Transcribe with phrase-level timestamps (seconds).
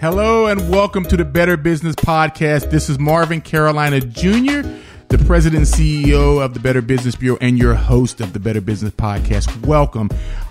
[0.00, 2.70] Hello and welcome to the Better Business Podcast.
[2.70, 4.60] This is Marvin Carolina Jr.,
[5.08, 8.60] the president and CEO of the Better Business Bureau and your host of the Better
[8.60, 9.64] Business Podcast.
[9.66, 10.10] Welcome.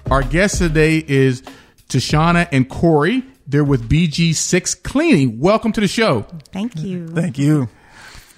[0.09, 1.43] Our guest today is
[1.89, 3.23] Tashana and Corey.
[3.45, 5.39] They're with BG6 Cleaning.
[5.39, 6.25] Welcome to the show.
[6.51, 7.07] Thank you.
[7.07, 7.69] Thank you.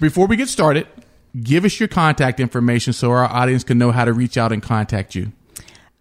[0.00, 0.86] Before we get started,
[1.42, 4.62] give us your contact information so our audience can know how to reach out and
[4.62, 5.32] contact you.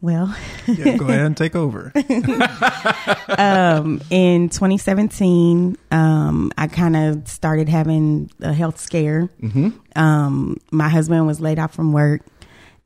[0.00, 0.34] Well,
[0.66, 1.90] Yeah, go ahead and take over.
[3.38, 9.28] um, in 2017, um, I kind of started having a health scare.
[9.42, 9.70] Mm-hmm.
[9.96, 12.22] Um, my husband was laid off from work,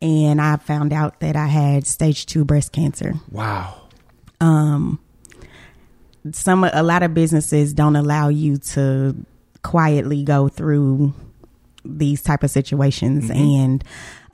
[0.00, 3.14] and I found out that I had stage two breast cancer.
[3.30, 3.88] Wow.
[4.40, 4.98] Um,
[6.30, 9.14] some a lot of businesses don't allow you to
[9.72, 11.14] quietly go through
[11.82, 13.82] these type of situations, and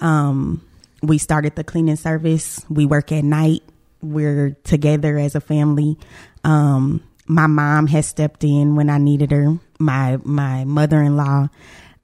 [0.01, 0.67] um,
[1.01, 2.67] we started the cleaning service.
[2.69, 3.63] We work at night.
[4.03, 5.97] We're together as a family.
[6.43, 9.61] Um, my mom has stepped in when I needed her.
[9.79, 11.51] My my mother in law,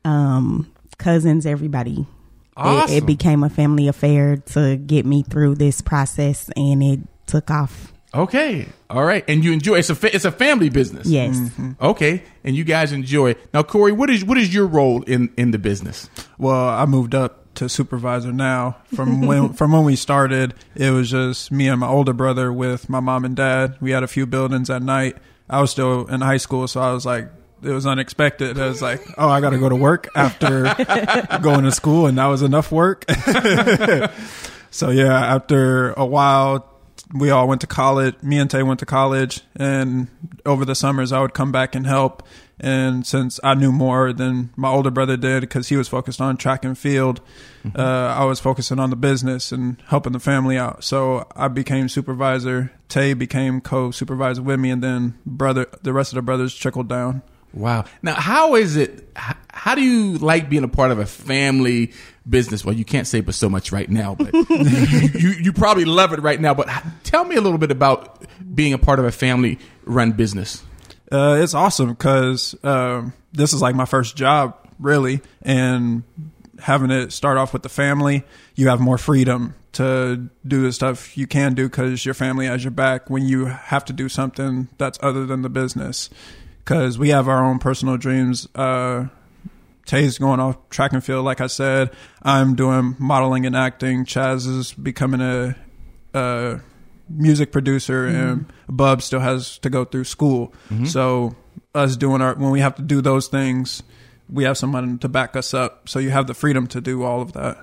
[0.05, 2.07] um, cousins, everybody.
[2.91, 7.51] It, it became a family affair to get me through this process, and it took
[7.51, 7.94] off.
[8.15, 8.67] Okay.
[8.89, 9.25] All right.
[9.29, 11.07] And you enjoy it's a fa- it's a family business.
[11.07, 11.37] Yes.
[11.37, 11.63] Mm-hmm.
[11.71, 11.85] Mm-hmm.
[11.85, 12.23] Okay.
[12.45, 13.53] And you guys enjoy it.
[13.53, 16.09] Now, Corey, what is what is your role in in the business?
[16.39, 18.77] Well, I moved up to supervisor now.
[18.95, 22.89] From when from when we started, it was just me and my older brother with
[22.89, 23.77] my mom and dad.
[23.81, 25.17] We had a few buildings at night.
[25.51, 27.29] I was still in high school, so I was like,
[27.63, 28.59] it was unexpected.
[28.59, 30.63] I was like, oh, I got to go to work after
[31.43, 33.05] going to school, and that was enough work.
[34.71, 36.74] so yeah, after a while,
[37.13, 38.15] we all went to college.
[38.23, 40.09] Me and Tay went to college, and
[40.47, 42.23] over the summers, I would come back and help.
[42.61, 46.37] And since I knew more than my older brother did, because he was focused on
[46.37, 47.21] track and field,
[47.77, 50.85] uh, I was focusing on the business and helping the family out.
[50.85, 52.73] So I became supervisor.
[52.89, 57.23] Tay became co-supervisor with me, and then brother, the rest of the brothers trickled down.
[57.55, 57.85] Wow.
[58.03, 59.09] Now, how is it?
[59.15, 61.93] How do you like being a part of a family
[62.29, 62.65] business?
[62.65, 66.21] Well, you can't say but so much right now, but you, you probably love it
[66.21, 66.53] right now.
[66.53, 66.69] But
[67.05, 70.63] tell me a little bit about being a part of a family run business.
[71.13, 76.03] Uh, it's awesome because um, this is like my first job, really, and
[76.59, 78.25] having it start off with the family,
[78.57, 82.65] you have more freedom to do the stuff you can do because your family has
[82.65, 86.11] your back when you have to do something that's other than the business.
[86.65, 88.49] Because we have our own personal dreams.
[88.55, 89.07] Uh,
[89.85, 91.91] Tay's going off track and field, like I said.
[92.23, 94.07] I'm doing modeling and acting.
[94.07, 95.57] Chaz is becoming a,
[96.15, 96.61] a
[97.11, 100.55] music producer, and Bub still has to go through school.
[100.87, 101.37] So
[101.75, 103.83] us doing our when we have to do those things,
[104.33, 105.87] we have someone to back us up.
[105.89, 107.59] So you have the freedom to do all of that.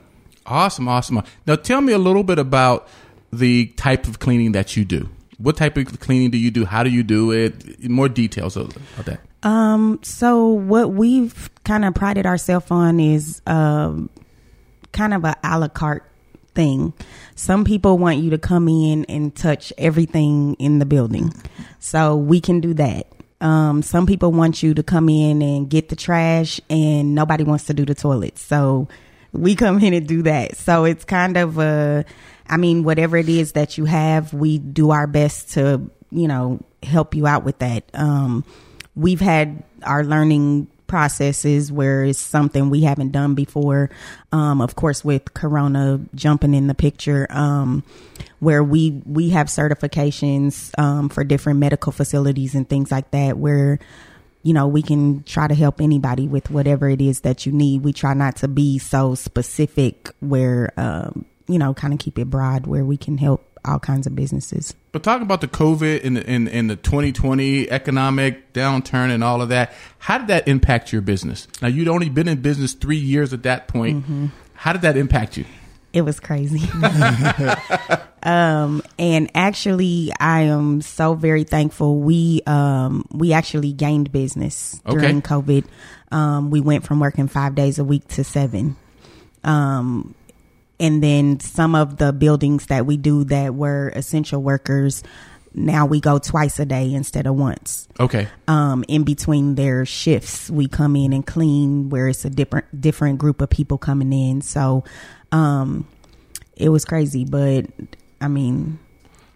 [0.46, 1.24] Awesome, awesome.
[1.48, 2.88] Now, tell me a little bit about
[3.34, 5.10] the type of cleaning that you do.
[5.42, 6.66] What type of cleaning do you do?
[6.66, 7.90] How do you do it?
[7.90, 8.74] More details of
[9.06, 9.20] that.
[9.44, 14.10] Um, so what we've kind of prided ourselves on is um,
[14.92, 16.04] kind of a a la carte
[16.54, 16.94] thing.
[17.36, 21.34] Some people want you to come in and touch everything in the building,
[21.80, 23.08] so we can do that.
[23.40, 27.66] Um, some people want you to come in and get the trash, and nobody wants
[27.66, 28.88] to do the toilets, so
[29.34, 30.58] we come in and do that.
[30.58, 32.06] So it's kind of a,
[32.48, 36.60] I mean, whatever it is that you have, we do our best to, you know,
[36.84, 37.84] help you out with that.
[37.94, 38.44] Um,
[38.96, 43.90] we've had our learning processes where it's something we haven't done before.
[44.34, 47.84] Um, of course, with Corona jumping in the picture, um,
[48.40, 53.80] where we we have certifications um, for different medical facilities and things like that, where
[54.44, 57.84] you know we can try to help anybody with whatever it is that you need.
[57.84, 62.30] We try not to be so specific where um, you know, kind of keep it
[62.30, 64.74] broad where we can help all kinds of businesses.
[64.92, 69.50] But talking about the COVID and, and, and the 2020 economic downturn and all of
[69.50, 71.48] that, how did that impact your business?
[71.62, 74.06] Now, you'd only been in business three years at that point.
[74.54, 75.46] How did that impact you?
[75.94, 76.62] It was crazy.
[78.24, 82.00] um, and actually, I am so very thankful.
[82.00, 85.00] We um, we actually gained business Okay.
[85.00, 85.66] during COVID.
[86.12, 88.76] Um, we went from working five days a week to seven.
[89.44, 90.14] Um,
[90.80, 95.04] and then some of the buildings that we do that were essential workers,
[95.54, 98.28] now we go twice a day instead of once Okay.
[98.48, 100.50] um, in between their shifts.
[100.50, 104.42] We come in and clean where it's a different different group of people coming in.
[104.42, 104.84] So
[105.32, 105.88] um,
[106.56, 107.66] it was crazy, but
[108.20, 108.80] I mean,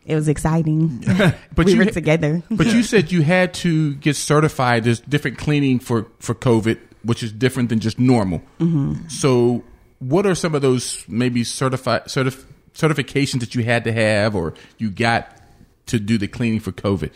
[0.05, 1.03] it was exciting.
[1.55, 2.43] But we you were together.
[2.51, 4.83] But you said you had to get certified.
[4.83, 8.39] There's different cleaning for, for COVID, which is different than just normal.
[8.59, 9.07] Mm-hmm.
[9.07, 9.63] So,
[9.99, 12.43] what are some of those maybe certified certif-
[12.73, 15.41] certifications that you had to have or you got
[15.87, 17.11] to do the cleaning for COVID?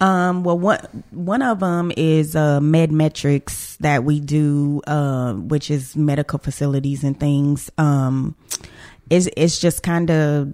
[0.00, 5.70] Um, well, one one of them is uh, Med Metrics that we do, uh, which
[5.70, 7.70] is medical facilities and things.
[7.78, 8.36] Um,
[9.08, 10.52] it's it's just kind of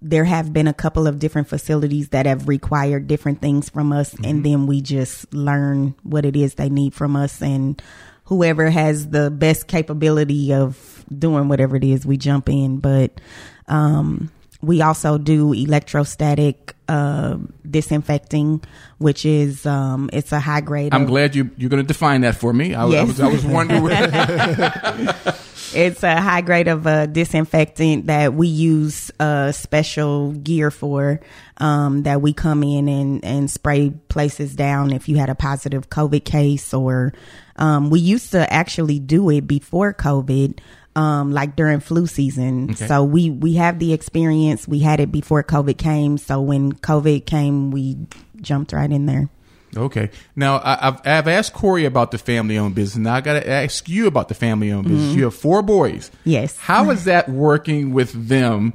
[0.00, 4.14] there have been a couple of different facilities that have required different things from us,
[4.24, 7.82] and then we just learn what it is they need from us, and
[8.24, 12.78] whoever has the best capability of doing whatever it is, we jump in.
[12.78, 13.20] But
[13.68, 14.30] um,
[14.62, 17.36] we also do electrostatic uh,
[17.68, 18.62] disinfecting,
[18.98, 20.94] which is um, it's a high grade.
[20.94, 22.74] I'm of- glad you you're going to define that for me.
[22.74, 23.06] I, was- I Yes.
[23.08, 25.34] was I was wondering.
[25.74, 31.20] It's a high grade of a disinfectant that we use uh, special gear for.
[31.56, 35.88] Um, that we come in and, and spray places down if you had a positive
[35.88, 37.14] COVID case, or
[37.56, 40.58] um, we used to actually do it before COVID,
[40.94, 42.70] um, like during flu season.
[42.72, 42.86] Okay.
[42.86, 44.68] So we we have the experience.
[44.68, 46.18] We had it before COVID came.
[46.18, 47.96] So when COVID came, we
[48.40, 49.28] jumped right in there.
[49.76, 50.10] Okay.
[50.36, 53.02] Now I, I've I've asked Corey about the family owned business.
[53.02, 55.14] Now I got to ask you about the family owned business.
[55.14, 56.10] You have four boys.
[56.24, 56.58] Yes.
[56.58, 58.74] How is that working with them?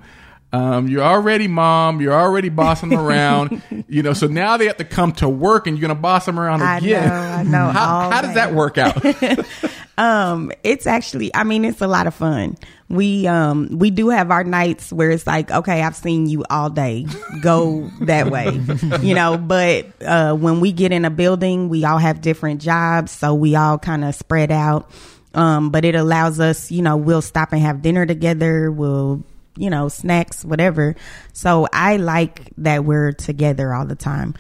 [0.53, 1.99] Um, you're already mom.
[1.99, 3.61] You're already bossing around.
[3.89, 6.25] you know, so now they have to come to work, and you're going to boss
[6.25, 7.07] them around I again.
[7.07, 8.95] know, I know, How, how does that work out?
[9.97, 12.55] Um, it's actually, I mean, it's a lot of fun.
[12.87, 16.69] We, um, we do have our nights where it's like, okay, I've seen you all
[16.69, 17.07] day.
[17.41, 18.61] Go that way,
[19.01, 23.11] you know, but, uh, when we get in a building, we all have different jobs.
[23.11, 24.91] So we all kind of spread out.
[25.33, 28.71] Um, but it allows us, you know, we'll stop and have dinner together.
[28.71, 29.23] We'll,
[29.55, 30.95] you know, snacks, whatever.
[31.33, 34.35] So I like that we're together all the time.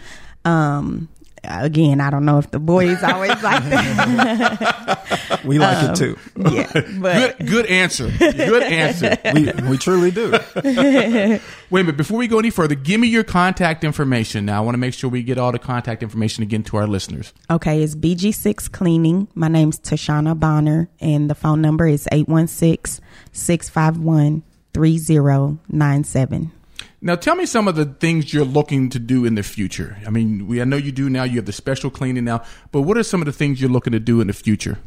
[0.45, 1.09] Um,
[1.47, 5.41] again, I don't know if the boys always like that.
[5.45, 6.17] We like it um, too.
[6.51, 8.11] yeah, but good, good answer.
[8.17, 9.17] Good answer.
[9.33, 10.31] We we truly do.
[10.55, 11.41] Wait a
[11.71, 11.97] minute.
[11.97, 14.45] Before we go any further, give me your contact information.
[14.45, 16.87] Now I want to make sure we get all the contact information again to our
[16.87, 17.33] listeners.
[17.49, 19.27] okay, it's BG6 Cleaning.
[19.35, 24.43] My name's Tashana Bonner, and the phone number is 816 651
[24.73, 26.51] 3097.
[26.99, 29.97] Now, tell me some of the things you're looking to do in the future.
[30.07, 31.23] I mean, we I know you do now.
[31.23, 33.93] You have the special cleaning now, but what are some of the things you're looking
[33.93, 34.79] to do in the future?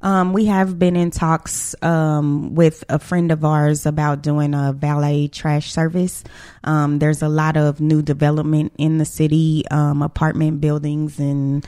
[0.00, 4.72] Um, we have been in talks um, with a friend of ours about doing a
[4.72, 6.22] valet trash service.
[6.62, 11.66] Um, there's a lot of new development in the city, um, apartment buildings and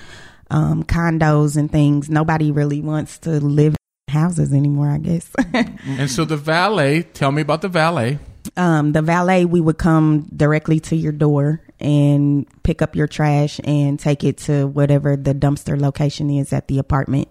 [0.50, 2.08] um, condos and things.
[2.08, 3.75] Nobody really wants to live
[4.06, 5.28] in houses anymore, I guess.
[5.87, 7.02] And so the valet.
[7.02, 8.18] Tell me about the valet.
[8.58, 13.60] Um, the valet, we would come directly to your door and pick up your trash
[13.62, 17.28] and take it to whatever the dumpster location is at the apartment.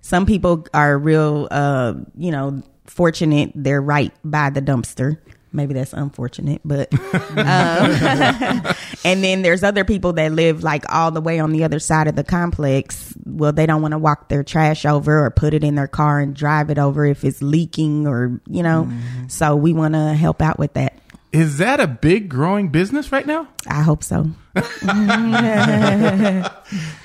[0.00, 3.52] Some people are real, uh, you know, fortunate.
[3.54, 5.18] They're right by the dumpster.
[5.54, 7.14] Maybe that's unfortunate, but, um,
[9.04, 12.08] and then there's other people that live like all the way on the other side
[12.08, 13.14] of the complex.
[13.24, 16.18] Well, they don't want to walk their trash over or put it in their car
[16.18, 18.90] and drive it over if it's leaking or, you know,
[19.28, 20.98] so we want to help out with that.
[21.34, 23.48] Is that a big growing business right now?
[23.68, 24.30] I hope so.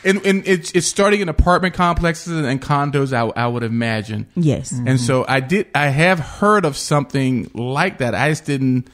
[0.05, 3.11] And, and it's it's starting in apartment complexes and condos.
[3.11, 4.27] I, I would imagine.
[4.35, 4.71] Yes.
[4.71, 5.67] And so I did.
[5.75, 8.15] I have heard of something like that.
[8.15, 8.87] I just didn't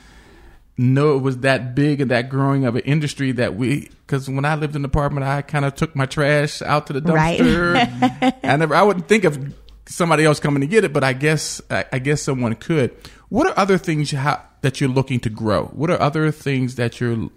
[0.78, 3.90] know it was that big and that growing of an industry that we.
[4.08, 6.94] Because when I lived in an apartment, I kind of took my trash out to
[6.94, 7.40] the Right.
[7.40, 8.34] dumpster.
[8.44, 8.74] I never.
[8.76, 9.54] I wouldn't think of
[9.88, 12.96] somebody else coming to get it, but I guess I, I guess someone could.
[13.30, 15.66] What are other things you ha- that you're looking to grow?
[15.68, 17.30] What are other things that you're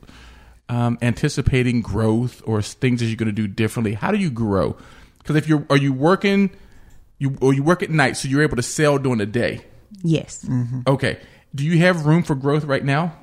[0.68, 3.94] um, anticipating growth or things that you're going to do differently?
[3.94, 4.76] How do you grow?
[5.18, 6.50] Because if you're are you working,
[7.18, 9.64] you or you work at night, so you're able to sell during the day.
[10.02, 10.46] Yes,
[10.86, 11.18] Okay.
[11.54, 13.16] Do you have room for growth right now?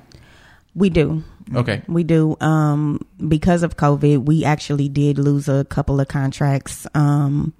[0.74, 1.24] we do.
[1.54, 1.80] Okay.
[1.88, 2.36] We do.
[2.40, 6.86] Um, because of COVID, we actually did lose a couple of contracts.
[6.94, 7.54] Um,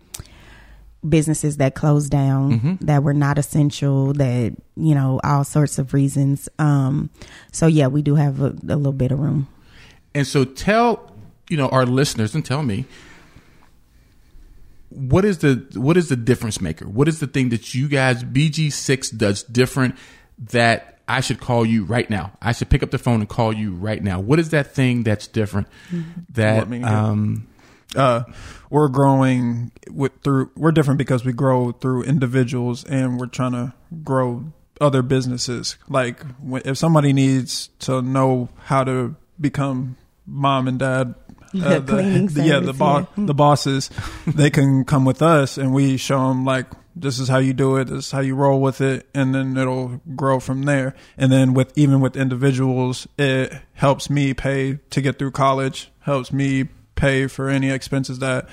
[1.09, 6.49] businesses that closed down that were not essential that you know all sorts of reasons
[6.59, 7.11] um
[7.53, 9.47] so yeah we do have a, a little bit of room
[10.15, 11.13] And so tell,
[11.51, 12.87] you know, our listeners and tell me
[14.91, 16.87] what is the what is the difference maker?
[16.89, 19.97] What is the thing that you guys BG6 does different
[20.51, 22.33] that I should call you right now?
[22.41, 24.21] I should pick up the phone and call you right now.
[24.21, 25.67] What is that thing that's different
[26.31, 26.91] that Want me to go?
[26.91, 27.47] um
[27.97, 28.25] uh,
[28.71, 33.75] we're growing with through we're different because we grow through individuals and we're trying to
[34.03, 35.77] grow other businesses.
[35.89, 36.21] Like
[36.65, 41.15] if somebody needs to know how to become mom and dad
[41.55, 43.91] uh, The cleaning the, yeah the boss the bosses
[44.27, 47.77] they can come with us and we show them like this is how you do
[47.77, 50.95] it this is how you roll with it and then it'll grow from there.
[51.17, 56.33] And then with even with individuals it helps me pay to get through college helps
[56.33, 58.49] me pay for any expenses that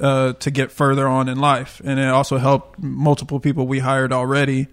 [0.00, 1.80] uh, to get further on in life.
[1.84, 4.68] And it also helped multiple people we hired already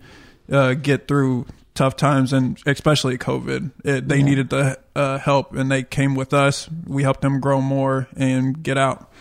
[0.52, 3.72] uh, get through tough times and especially covid.
[3.84, 4.24] It, they Yeah.
[4.26, 6.70] needed the uh, help and they came with us.
[6.86, 9.12] We helped them grow more and get out.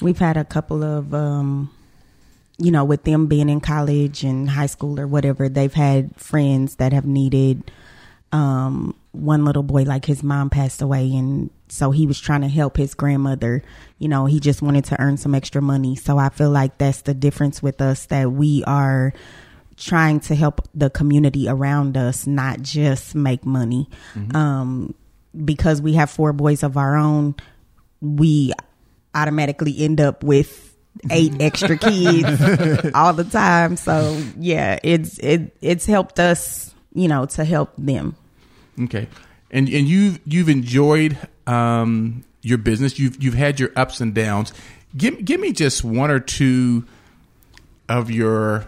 [0.00, 1.70] We've had a couple of um
[2.56, 6.76] you know with them being in college and high school or whatever they've had friends
[6.76, 7.70] that have needed
[8.32, 12.48] um one little boy like his mom passed away and so he was trying to
[12.48, 13.62] help his grandmother.
[13.98, 15.96] You know he just wanted to earn some extra money.
[15.96, 19.12] So i feel like that's the difference with us that we are
[19.76, 23.88] trying to help the community around us not just make money.
[24.34, 24.94] Um
[25.44, 27.34] because we have four boys of our own
[28.00, 28.52] we
[29.14, 30.70] automatically end up with
[31.10, 33.76] eight extra kids all the time.
[33.76, 38.16] So yeah, it's it it's helped us, you know, to help them.
[38.82, 39.08] Okay,
[39.50, 42.98] and and you've you've enjoyed um, your business.
[42.98, 44.52] You've you've had your ups and downs.
[44.96, 46.84] Give give me just one or two
[47.88, 48.66] of your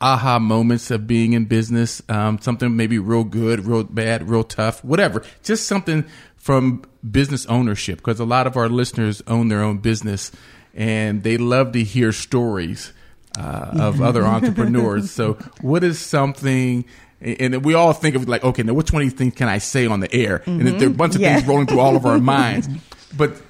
[0.00, 2.02] aha moments of being in business.
[2.08, 5.22] Um, something maybe real good, real bad, real tough, whatever.
[5.42, 6.04] Just something
[6.36, 10.30] from business ownership because a lot of our listeners own their own business
[10.74, 12.92] and they love to hear stories
[13.38, 15.10] uh, of other entrepreneurs.
[15.10, 16.84] So, what is something?
[17.24, 19.58] And we all think of like, okay, now which one of these things can I
[19.58, 20.42] say on the air?
[20.46, 21.36] And there are a bunch of Yeah.
[21.36, 22.68] things rolling through all of our minds.
[23.16, 23.40] But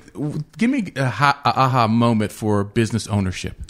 [0.56, 3.60] give me a, ha- a aha moment for business ownership.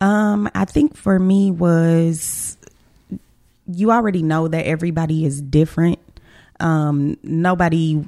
[0.00, 2.56] Um, I think for me was
[3.68, 5.98] you already know that everybody is different.
[6.60, 8.04] Um, nobody,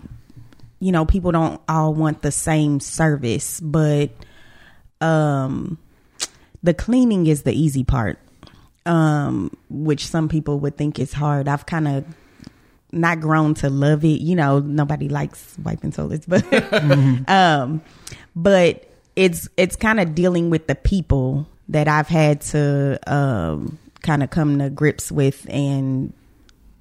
[0.80, 4.10] you know, people don't all want the same service, but
[5.00, 5.78] um,
[6.62, 8.18] the cleaning is the easy part.
[8.88, 11.46] Um, which some people would think is hard.
[11.46, 12.04] I've kind of
[12.90, 14.20] not grown to love it.
[14.20, 16.44] You know, nobody likes wiping toilets, but
[17.28, 17.82] um,
[18.34, 24.22] but it's it's kind of dealing with the people that I've had to um, kind
[24.22, 26.12] of come to grips with and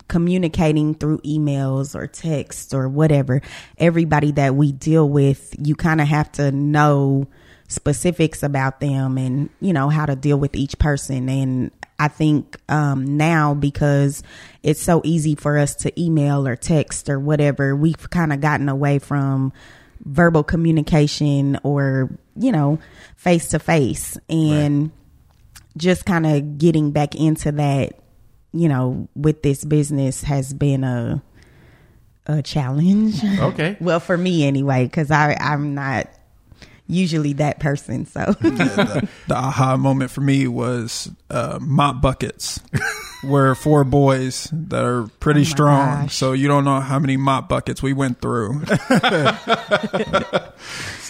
[0.08, 3.42] communicating through emails or text or whatever.
[3.78, 7.28] Everybody that we deal with, you kind of have to know
[7.68, 12.58] specifics about them and you know how to deal with each person and I think
[12.70, 14.22] um, now because
[14.63, 18.70] it's so easy for us to email or text or whatever, we've kind of gotten
[18.70, 19.51] away from
[20.06, 22.77] verbal communication or you know
[23.16, 24.92] face to face and
[25.75, 27.94] just kind of getting back into that
[28.54, 31.22] you know with this business has been a
[32.27, 33.75] a challenge Okay.
[33.82, 36.08] well for me anyway because i i'm not
[36.88, 42.60] usually that person so the, the aha moment for me was uh, mop buckets.
[43.24, 46.15] We're four boys that are pretty Oh strong, gosh.
[46.15, 48.62] so you don't know how many mop buckets we went through.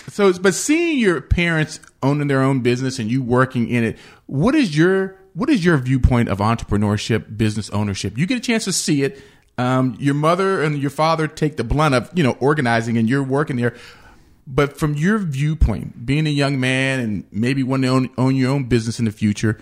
[0.10, 4.56] So, but seeing your parents owning their own business and you working in it, what
[4.56, 8.18] is your what is your viewpoint of entrepreneurship, business ownership?
[8.18, 9.22] You get a chance to see it.
[9.60, 13.22] Um, your mother and your father take the blunt of you know organizing, and you're
[13.22, 13.76] working there.
[14.48, 18.52] But from your viewpoint, being a young man and maybe wanting to own, own your
[18.52, 19.60] own business in the future,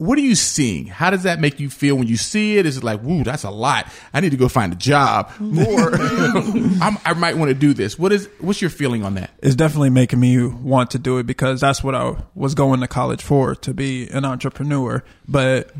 [0.00, 0.86] what are you seeing?
[0.86, 2.64] How does that make you feel when you see it?
[2.64, 3.86] Is it like, woo, that's a lot.
[4.14, 5.58] I need to go find a job, mm-hmm.
[5.58, 7.98] or I'm, I might want to do this.
[7.98, 9.30] What is what's your feeling on that?
[9.42, 12.88] It's definitely making me want to do it because that's what I was going to
[12.88, 15.04] college for to be an entrepreneur.
[15.28, 15.70] But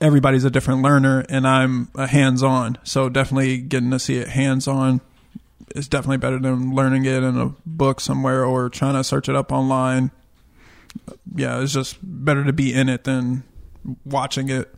[0.00, 5.02] everybody's a different learner, and I'm a hands-on, so definitely getting to see it hands-on
[5.74, 9.36] is definitely better than learning it in a book somewhere or trying to search it
[9.36, 10.10] up online.
[11.34, 13.44] Yeah, it's just better to be in it than
[14.04, 14.74] watching it.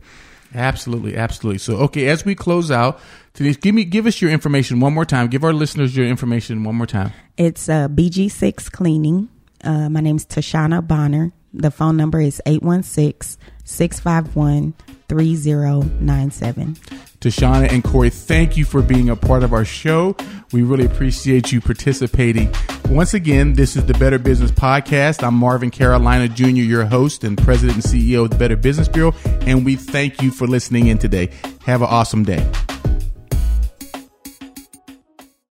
[0.53, 1.59] Absolutely, absolutely.
[1.59, 2.99] So, okay, as we close out,
[3.33, 5.27] Denise, give me, give us your information one more time.
[5.27, 7.13] Give our listeners your information one more time.
[7.37, 9.29] It's uh, BG6 Cleaning.
[9.63, 11.31] Uh, my name's Tashana Bonner.
[11.53, 13.37] The phone number is 816
[13.71, 14.73] 651
[15.07, 16.75] 3097.
[17.19, 20.15] Tashana and Corey, thank you for being a part of our show.
[20.51, 22.53] We really appreciate you participating.
[22.89, 25.23] Once again, this is the Better Business Podcast.
[25.23, 29.13] I'm Marvin Carolina Jr., your host and president and CEO of the Better Business Bureau,
[29.41, 31.29] and we thank you for listening in today.
[31.65, 32.45] Have an awesome day.